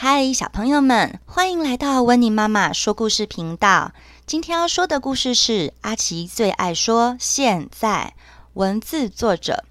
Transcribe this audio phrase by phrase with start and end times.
[0.00, 3.90] 嗨，小朋友们，欢迎来到温妮妈妈说故事频道。
[4.26, 8.14] 今天要说的故事是阿奇最爱说现在。
[8.54, 9.64] 文字作者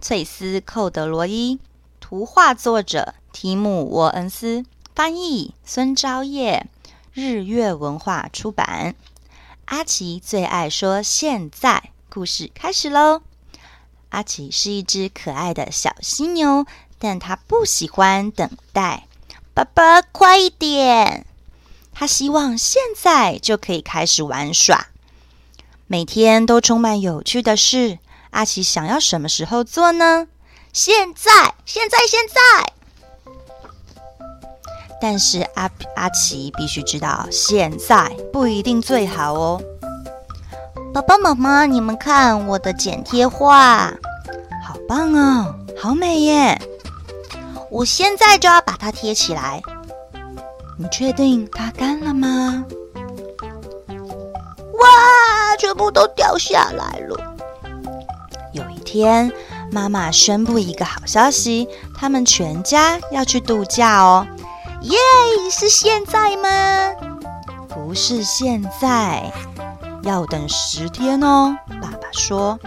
[0.00, 1.60] 翠丝·寇德罗伊，
[2.00, 6.64] 图画作者提姆·沃恩斯，翻译孙昭烨，
[7.12, 8.94] 日月文化出版。
[9.66, 13.20] 阿奇最爱说现在，故事开始喽。
[14.08, 16.64] 阿奇是一只可爱的小犀牛，
[16.98, 19.06] 但它不喜欢等待。
[19.56, 21.24] 爸爸，快一点！
[21.94, 24.88] 他希望现在就可以开始玩耍，
[25.86, 27.96] 每天都充满有趣的事。
[28.32, 30.26] 阿奇想要什么时候做呢？
[30.74, 32.74] 现在，现在，现在！
[35.00, 39.62] 但是阿阿奇必须知道，现在不一定最好哦。
[40.92, 43.94] 爸爸妈妈，你们看我的剪贴画，
[44.62, 46.60] 好棒哦，好美耶！
[47.70, 49.60] 我现在就要把它贴起来。
[50.78, 52.64] 你确定它干了吗？
[54.74, 57.34] 哇，全部都掉下来了。
[58.52, 59.32] 有一天，
[59.72, 64.26] 妈妈宣布一个好消息：他们全家要去度假哦！
[64.82, 64.98] 耶，
[65.50, 66.48] 是现在吗？
[67.68, 69.32] 不是现在，
[70.02, 71.56] 要等十天哦。
[71.80, 72.58] 爸爸说：“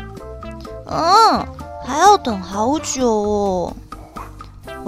[0.90, 1.46] 嗯，
[1.86, 3.74] 还要等好久哦。”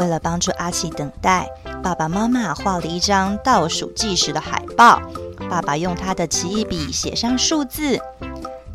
[0.02, 1.48] 为了帮助阿奇等待，
[1.84, 5.00] 爸爸妈妈画了一张倒数计时的海报。
[5.48, 8.00] 爸爸用他的奇异笔写上数字。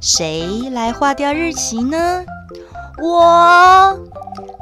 [0.01, 2.25] 谁来划掉日期呢？
[3.03, 3.99] 我。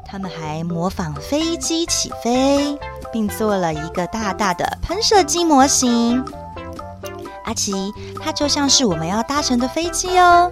[0.07, 2.79] 他们还模仿飞机起飞，
[3.13, 6.25] 并做了一个大大的喷射机模型。
[7.45, 10.51] 阿奇，它就像是我们要搭乘的飞机哦。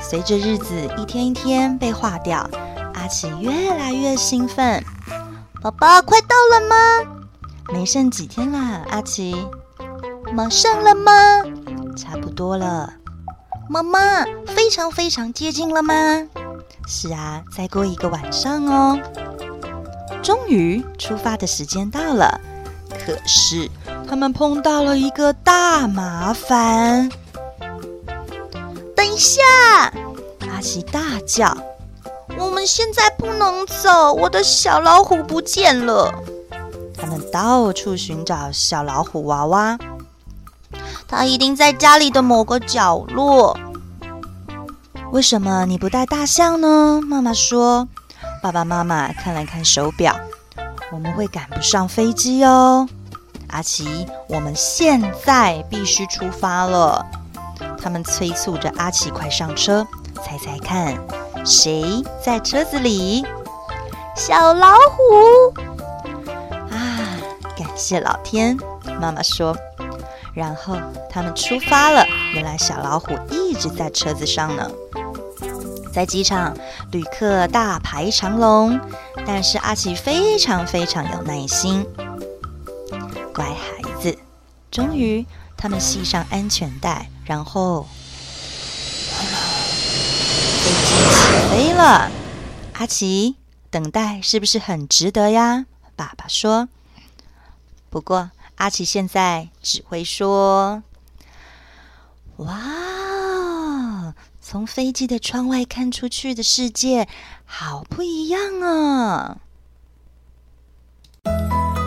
[0.00, 2.48] 随着日子一天一天被划掉，
[2.94, 4.84] 阿奇越来越兴奋。
[5.64, 6.76] 宝宝，快到了吗？
[7.72, 9.34] 没剩几天了，阿奇。
[10.30, 11.10] 马上了吗？
[11.96, 12.92] 差不多了。
[13.70, 13.98] 妈妈，
[14.46, 15.94] 非常非常接近了吗？
[16.86, 19.00] 是啊，再过一个晚上哦。
[20.22, 22.38] 终于出发的时间到了，
[22.90, 23.70] 可是
[24.06, 27.08] 他们碰到了一个大麻烦。
[28.94, 29.40] 等一下！
[30.40, 31.56] 阿奇大叫。
[32.38, 36.12] 我们现在不能走，我的小老虎不见了。
[36.96, 39.78] 他们到处寻找小老虎娃娃，
[41.06, 43.56] 它一定在家里的某个角落。
[45.10, 47.00] 为什么你不带大象呢？
[47.02, 47.88] 妈妈说。
[48.42, 50.14] 爸爸妈妈看了看手表，
[50.92, 52.86] 我们会赶不上飞机哦。
[53.48, 57.06] 阿奇，我们现在必须出发了。
[57.82, 59.86] 他们催促着阿奇快上车，
[60.22, 60.94] 猜猜看。
[61.44, 63.24] 谁在车子里？
[64.16, 65.52] 小老虎
[66.70, 67.20] 啊！
[67.56, 68.56] 感谢老天，
[69.00, 69.54] 妈妈说。
[70.32, 70.76] 然后
[71.10, 72.06] 他们出发了。
[72.32, 74.70] 原来小老虎一直在车子上呢。
[75.92, 76.56] 在机场，
[76.90, 78.80] 旅客大排长龙，
[79.26, 81.86] 但是阿奇非常非常有耐心。
[83.34, 84.16] 乖孩子，
[84.70, 87.86] 终于他们系上安全带，然后。
[91.50, 92.10] 飞了，
[92.74, 93.36] 阿奇，
[93.70, 95.66] 等待是不是很值得呀？
[95.96, 96.68] 爸爸说。
[97.90, 100.82] 不过阿奇现在只会说
[102.38, 107.08] ：“哇，从飞机的窗外看出去的世界
[107.44, 109.36] 好不一样啊！”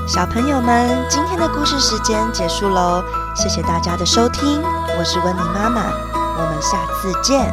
[0.08, 3.04] 小朋友们，今天的故事时间结束喽，
[3.36, 4.62] 谢谢大家的收听，
[4.98, 7.52] 我是温妮妈妈，我们下次见。